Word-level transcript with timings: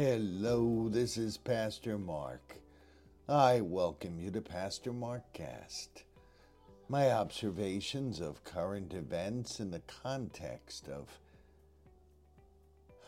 Hello, 0.00 0.88
this 0.88 1.16
is 1.16 1.36
Pastor 1.38 1.98
Mark. 1.98 2.54
I 3.28 3.60
welcome 3.60 4.20
you 4.20 4.30
to 4.30 4.40
Pastor 4.40 4.92
Mark 4.92 5.24
Cast. 5.32 6.04
My 6.88 7.10
observations 7.10 8.20
of 8.20 8.44
current 8.44 8.94
events 8.94 9.58
in 9.58 9.72
the 9.72 9.82
context 10.04 10.88
of 10.88 11.18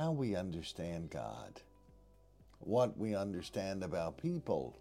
how 0.01 0.11
we 0.11 0.35
understand 0.35 1.11
God, 1.11 1.61
what 2.59 2.99
we 2.99 3.15
understand 3.15 3.85
about 3.85 4.19
people, 4.19 4.77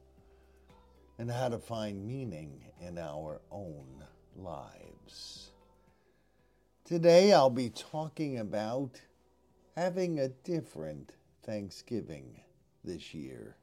and 1.19 1.29
how 1.29 1.49
to 1.49 1.59
find 1.59 2.07
meaning 2.07 2.59
in 2.81 2.97
our 2.97 3.39
own 3.51 4.03
lives. 4.35 5.51
Today 6.85 7.33
I'll 7.33 7.51
be 7.51 7.69
talking 7.69 8.39
about 8.39 8.99
having 9.75 10.17
a 10.17 10.29
different 10.29 11.11
Thanksgiving 11.49 12.41
this 12.83 13.15
year. 13.15 13.55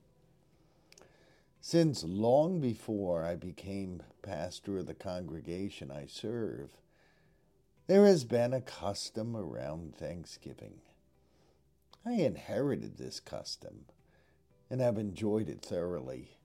Since 1.61 2.03
long 2.03 2.61
before 2.61 3.23
I 3.23 3.37
became 3.37 4.03
pastor 4.23 4.79
of 4.79 4.87
the 4.87 4.95
congregation 4.95 5.93
I 5.93 6.07
serve, 6.07 6.71
there 7.87 8.05
has 8.07 8.25
been 8.25 8.53
a 8.53 8.61
custom 8.61 9.37
around 9.37 9.95
Thanksgiving. 9.95 10.81
I 12.05 12.15
inherited 12.15 12.99
this 12.99 13.21
custom 13.21 13.85
and 14.69 14.81
have 14.81 14.99
enjoyed 14.99 15.49
it 15.49 15.63
thoroughly. 15.63 16.39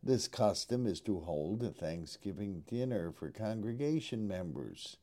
This 0.00 0.28
custom 0.28 0.86
is 0.86 1.00
to 1.00 1.18
hold 1.18 1.64
a 1.64 1.70
Thanksgiving 1.70 2.62
dinner 2.68 3.10
for 3.10 3.32
congregation 3.32 4.28
members 4.28 4.96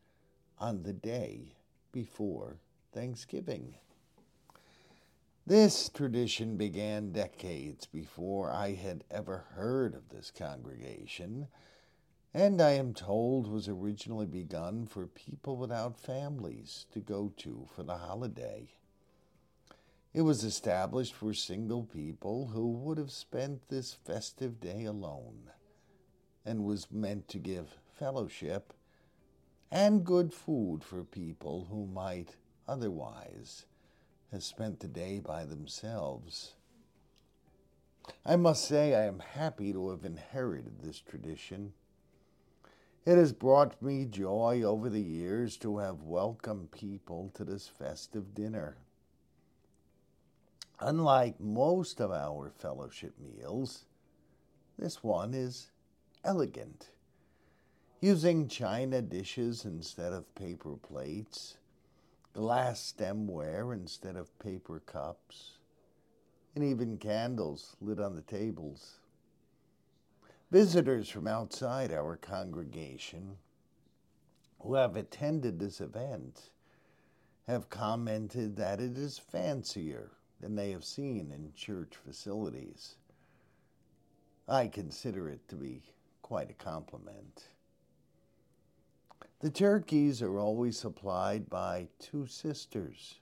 on 0.58 0.84
the 0.84 0.94
day 0.94 1.58
before 1.92 2.62
Thanksgiving. 2.94 3.76
This 5.48 5.88
tradition 5.88 6.58
began 6.58 7.14
decades 7.14 7.86
before 7.86 8.52
I 8.52 8.74
had 8.74 9.06
ever 9.10 9.46
heard 9.56 9.96
of 9.96 10.10
this 10.10 10.30
congregation, 10.30 11.48
and 12.34 12.62
I 12.62 12.72
am 12.72 12.94
told 12.94 13.48
was 13.50 13.70
originally 13.70 14.26
begun 14.26 14.88
for 14.88 15.08
people 15.08 15.56
without 15.56 15.98
families 15.98 16.86
to 16.92 17.00
go 17.00 17.32
to 17.38 17.66
for 17.74 17.84
the 17.84 17.96
holiday. 17.96 18.74
It 20.14 20.24
was 20.24 20.44
established 20.44 21.14
for 21.14 21.34
single 21.34 21.84
people 21.84 22.48
who 22.48 22.68
would 22.68 22.98
have 22.98 23.12
spent 23.12 23.70
this 23.70 23.94
festive 23.94 24.60
day 24.60 24.84
alone, 24.84 25.52
and 26.46 26.66
was 26.66 26.92
meant 26.92 27.30
to 27.30 27.40
give 27.40 27.80
fellowship 27.94 28.74
and 29.72 30.06
good 30.06 30.34
food 30.34 30.84
for 30.84 31.06
people 31.06 31.68
who 31.72 31.88
might 31.88 32.36
otherwise 32.68 33.66
has 34.32 34.46
spent 34.46 34.80
the 34.80 34.88
day 34.88 35.20
by 35.20 35.46
themselves. 35.46 36.54
I 38.26 38.36
must 38.36 38.66
say 38.66 38.94
I 38.94 39.06
am 39.06 39.20
happy 39.20 39.72
to 39.74 39.90
have 39.90 40.06
inherited 40.06 40.82
this 40.82 41.00
tradition. 41.00 41.74
It 43.06 43.18
has 43.18 43.32
brought 43.32 43.82
me 43.82 44.06
joy 44.06 44.64
over 44.64 44.90
the 44.90 45.02
years 45.02 45.56
to 45.58 45.78
have 45.78 46.02
welcomed 46.02 46.72
people 46.72 47.32
to 47.36 47.44
this 47.44 47.68
festive 47.68 48.36
dinner. 48.36 48.78
Unlike 50.80 51.40
most 51.40 52.00
of 52.00 52.12
our 52.12 52.50
fellowship 52.50 53.14
meals, 53.20 53.86
this 54.78 55.04
one 55.04 55.34
is 55.34 55.72
elegant, 56.24 56.90
using 58.02 58.48
china 58.48 59.02
dishes 59.02 59.66
instead 59.66 60.14
of 60.14 60.36
paper 60.36 60.76
plates 60.76 61.58
glass 62.38 62.94
stemware 62.96 63.74
instead 63.74 64.16
of 64.16 64.38
paper 64.38 64.80
cups, 64.86 65.54
and 66.54 66.64
even 66.64 66.96
candles 67.00 67.76
lit 67.82 68.00
on 68.00 68.14
the 68.14 68.22
tables. 68.22 69.00
Visitors 70.52 71.10
from 71.10 71.26
outside 71.26 71.92
our 71.92 72.16
congregation 72.16 73.38
who 74.60 74.76
have 74.76 74.96
attended 74.96 75.58
this 75.58 75.82
event 75.82 76.52
have 77.48 77.72
commented 77.72 78.56
that 78.56 78.80
it 78.80 78.96
is 79.00 79.18
fancier 79.18 80.12
than 80.40 80.56
they 80.56 80.70
have 80.70 80.84
seen 80.86 81.32
in 81.32 81.52
church 81.56 81.96
facilities. 82.06 82.98
I 84.48 84.68
consider 84.68 85.28
it 85.28 85.48
to 85.48 85.56
be 85.56 85.82
quite 86.22 86.52
a 86.52 86.64
compliment. 86.64 87.46
The 89.40 89.52
turkeys 89.52 90.24
are 90.24 90.40
always 90.40 90.80
supplied 90.80 91.48
by 91.48 91.90
two 92.00 92.26
sisters 92.26 93.20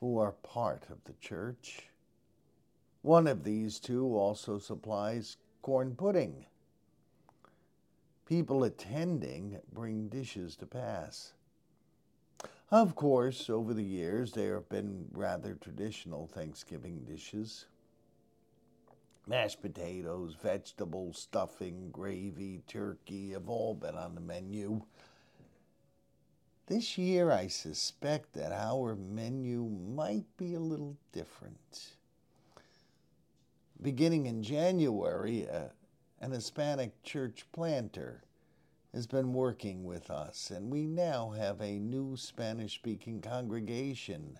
who 0.00 0.18
are 0.18 0.32
part 0.32 0.90
of 0.90 1.04
the 1.04 1.12
church. 1.20 1.90
One 3.02 3.28
of 3.28 3.44
these 3.44 3.78
two 3.78 4.16
also 4.16 4.58
supplies 4.58 5.36
corn 5.62 5.94
pudding. 5.94 6.46
People 8.26 8.64
attending 8.64 9.60
bring 9.72 10.08
dishes 10.08 10.56
to 10.56 10.66
pass. 10.66 11.34
Of 12.70 12.96
course, 12.96 13.48
over 13.48 13.74
the 13.74 13.84
years, 13.84 14.32
there 14.32 14.54
have 14.54 14.68
been 14.68 15.06
rather 15.12 15.54
traditional 15.54 16.26
Thanksgiving 16.26 17.04
dishes 17.04 17.66
mashed 19.26 19.62
potatoes, 19.62 20.36
vegetables, 20.40 21.18
stuffing, 21.18 21.90
gravy, 21.90 22.62
turkey 22.66 23.30
have 23.30 23.48
all 23.48 23.74
been 23.74 23.94
on 23.94 24.14
the 24.14 24.20
menu. 24.20 24.82
This 26.66 26.96
year, 26.96 27.30
I 27.30 27.48
suspect 27.48 28.32
that 28.34 28.52
our 28.52 28.96
menu 28.96 29.64
might 29.64 30.24
be 30.36 30.54
a 30.54 30.60
little 30.60 30.96
different. 31.12 31.96
Beginning 33.82 34.26
in 34.26 34.42
January, 34.42 35.46
uh, 35.48 35.68
an 36.20 36.30
Hispanic 36.30 37.02
church 37.02 37.44
planter 37.52 38.22
has 38.94 39.06
been 39.06 39.32
working 39.32 39.84
with 39.84 40.10
us, 40.10 40.50
and 40.50 40.70
we 40.70 40.86
now 40.86 41.30
have 41.30 41.60
a 41.60 41.78
new 41.78 42.16
Spanish 42.16 42.74
speaking 42.74 43.20
congregation 43.20 44.38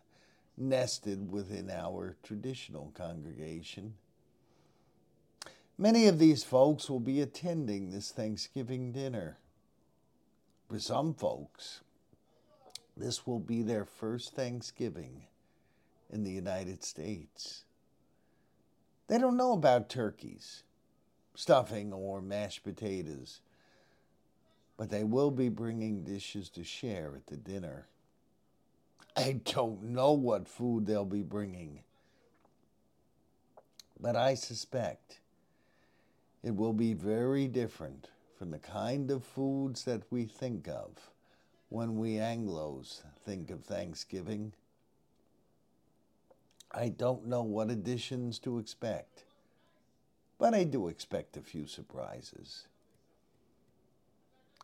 nested 0.57 1.31
within 1.31 1.69
our 1.69 2.17
traditional 2.23 2.93
congregation. 2.95 3.95
Many 5.77 6.07
of 6.07 6.21
these 6.21 6.45
folks 6.45 6.89
will 6.89 7.01
be 7.01 7.21
attending 7.21 7.91
this 7.91 8.13
Thanksgiving 8.13 8.93
dinner. 8.93 9.39
For 10.69 10.79
some 10.79 11.15
folks, 11.15 11.81
this 12.97 13.27
will 13.27 13.41
be 13.41 13.63
their 13.63 13.85
first 13.85 14.37
Thanksgiving 14.37 15.25
in 16.11 16.23
the 16.23 16.31
United 16.31 16.85
States. 16.85 17.65
They 19.09 19.19
don't 19.19 19.37
know 19.37 19.53
about 19.53 19.89
turkeys, 19.89 20.63
stuffing, 21.35 21.93
or 21.93 22.23
mashed 22.23 22.63
potatoes, 22.63 23.41
but 24.77 24.91
they 24.91 25.03
will 25.03 25.33
be 25.33 25.49
bringing 25.49 26.05
dishes 26.05 26.49
to 26.51 26.63
share 26.63 27.15
at 27.17 27.27
the 27.27 27.37
dinner. 27.37 27.89
I 29.17 29.41
don't 29.45 29.83
know 29.83 30.13
what 30.13 30.49
food 30.49 30.87
they'll 30.87 31.05
be 31.05 31.23
bringing, 31.23 31.81
but 33.99 34.15
I 34.15 34.35
suspect 34.35 35.19
it 36.45 36.55
will 36.55 36.75
be 36.75 36.93
very 36.93 37.49
different 37.49 38.11
from 38.39 38.51
the 38.51 38.59
kind 38.59 39.11
of 39.11 39.25
foods 39.25 39.85
that 39.85 40.03
we 40.11 40.27
think 40.27 40.69
of 40.69 40.91
when 41.71 41.97
we 41.97 42.17
Anglos 42.17 43.01
think 43.25 43.51
of 43.51 43.65
Thanksgiving. 43.65 44.53
I 46.71 46.91
don't 46.91 47.27
know 47.27 47.43
what 47.43 47.71
additions 47.71 48.39
to 48.41 48.59
expect, 48.59 49.25
but 50.39 50.53
I 50.53 50.65
do 50.65 50.89
expect 50.89 51.39
a 51.39 51.41
few 51.41 51.67
surprises. 51.67 52.67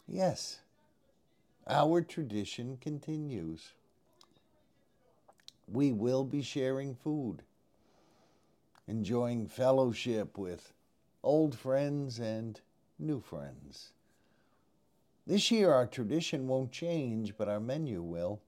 Yes, 0.06 0.58
our 1.66 2.02
tradition 2.02 2.76
continues. 2.78 3.72
We 5.66 5.93
will 5.93 6.25
be 6.25 6.43
sharing 6.43 6.94
food, 6.94 7.43
enjoying 8.87 9.46
fellowship 9.46 10.37
with 10.37 10.75
old 11.22 11.58
friends 11.58 12.19
and 12.19 12.61
new 12.99 13.20
friends. 13.20 13.93
This 15.26 15.50
year, 15.50 15.72
our 15.72 15.87
tradition 15.87 16.49
won't 16.49 16.72
change, 16.72 17.37
but 17.37 17.49
our 17.49 17.61
menu 17.61 18.02
will. 18.02 18.40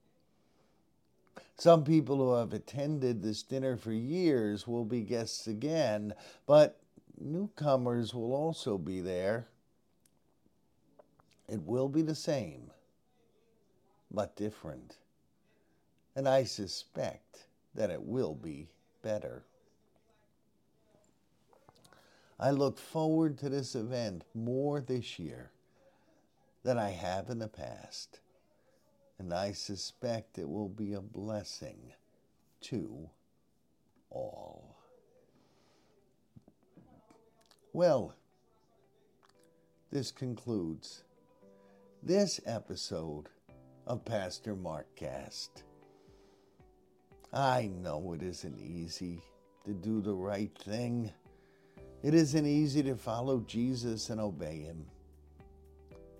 Some 1.57 1.83
people 1.83 2.17
who 2.17 2.33
have 2.33 2.51
attended 2.51 3.21
this 3.21 3.43
dinner 3.43 3.77
for 3.77 3.93
years 3.93 4.67
will 4.67 4.85
be 4.85 5.01
guests 5.01 5.47
again, 5.47 6.13
but 6.45 6.79
newcomers 7.19 8.13
will 8.13 8.33
also 8.33 8.77
be 8.77 9.01
there. 9.01 9.47
It 11.47 11.61
will 11.61 11.89
be 11.89 12.01
the 12.01 12.15
same, 12.15 12.71
but 14.11 14.35
different. 14.35 14.97
And 16.15 16.27
I 16.27 16.43
suspect 16.43 17.45
that 17.75 17.91
it 17.91 18.01
will 18.01 18.35
be 18.35 18.69
better. 19.01 19.45
I 22.43 22.51
look 22.51 22.77
forward 22.77 23.37
to 23.37 23.47
this 23.47 23.73
event 23.73 24.25
more 24.33 24.81
this 24.81 25.17
year 25.17 25.51
than 26.63 26.77
I 26.77 26.89
have 26.89 27.29
in 27.29 27.39
the 27.39 27.47
past, 27.47 28.19
and 29.17 29.33
I 29.33 29.53
suspect 29.53 30.37
it 30.37 30.49
will 30.49 30.67
be 30.67 30.91
a 30.91 30.99
blessing 30.99 31.93
to 32.63 33.09
all. 34.09 34.75
Well, 37.71 38.13
this 39.89 40.11
concludes 40.11 41.05
this 42.03 42.41
episode 42.45 43.29
of 43.87 44.03
Pastor 44.03 44.53
Mark 44.53 44.93
Cast. 44.97 45.63
I 47.31 47.67
know 47.67 48.11
it 48.11 48.21
isn't 48.21 48.59
easy 48.59 49.21
to 49.63 49.71
do 49.71 50.01
the 50.01 50.13
right 50.13 50.51
thing. 50.57 51.13
It 52.03 52.13
isn't 52.13 52.45
easy 52.45 52.83
to 52.83 52.95
follow 52.95 53.39
Jesus 53.39 54.09
and 54.09 54.19
obey 54.19 54.59
him. 54.59 54.85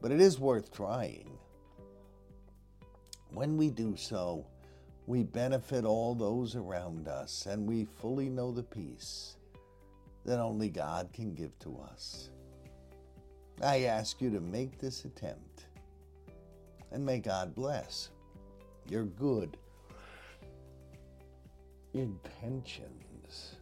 But 0.02 0.12
it 0.12 0.22
is 0.22 0.40
worth 0.40 0.74
trying. 0.74 1.38
When 3.32 3.58
we 3.58 3.70
do 3.70 3.98
so, 3.98 4.46
we 5.08 5.24
benefit 5.24 5.84
all 5.84 6.16
those 6.16 6.56
around 6.56 7.10
us 7.10 7.48
and 7.48 7.68
we 7.68 7.84
fully 7.84 8.30
know 8.30 8.52
the 8.52 8.64
peace 8.64 9.36
that 10.26 10.40
only 10.40 10.70
God 10.70 11.10
can 11.14 11.34
give 11.34 11.58
to 11.60 11.78
us. 11.92 12.30
I 13.62 13.84
ask 13.84 14.22
you 14.22 14.30
to 14.30 14.40
make 14.40 14.80
this 14.80 15.04
attempt 15.04 15.66
and 16.94 17.06
may 17.06 17.20
God 17.20 17.54
bless 17.54 18.10
your 18.88 19.04
good 19.04 19.58
intentions. 21.94 23.56